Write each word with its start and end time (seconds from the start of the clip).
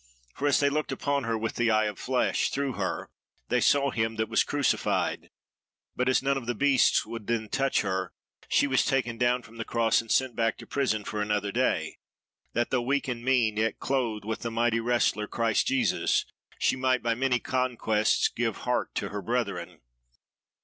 For 0.33 0.47
as 0.47 0.59
they 0.59 0.69
looked 0.71 0.91
upon 0.91 1.25
her 1.25 1.37
with 1.37 1.57
the 1.57 1.69
eye 1.69 1.85
of 1.85 1.99
flesh, 1.99 2.49
through 2.49 2.73
her, 2.73 3.11
they 3.49 3.61
saw 3.61 3.91
Him 3.91 4.15
that 4.15 4.29
was 4.29 4.43
crucified. 4.43 5.29
But 5.95 6.09
as 6.09 6.23
none 6.23 6.37
of 6.37 6.47
the 6.47 6.55
beasts 6.55 7.05
would 7.05 7.27
then 7.27 7.49
touch 7.49 7.81
her, 7.81 8.11
she 8.49 8.65
was 8.65 8.83
taken 8.83 9.19
down 9.19 9.43
from 9.43 9.57
the 9.57 9.63
Cross, 9.63 10.01
and 10.01 10.09
sent 10.11 10.35
back 10.35 10.57
to 10.57 10.65
prison 10.65 11.03
for 11.03 11.21
another 11.21 11.51
day: 11.51 11.99
that, 12.53 12.71
though 12.71 12.81
weak 12.81 13.07
and 13.07 13.23
mean, 13.23 13.57
yet 13.57 13.77
clothed 13.79 14.25
with 14.25 14.39
the 14.39 14.49
mighty 14.49 14.79
wrestler, 14.79 15.27
Christ 15.27 15.67
Jesus, 15.67 16.25
she 16.57 16.75
might 16.75 17.03
by 17.03 17.13
many 17.13 17.37
conquests 17.37 18.27
give 18.27 18.57
heart 18.65 18.95
to 18.95 19.09
her 19.09 19.21
brethren. 19.21 19.81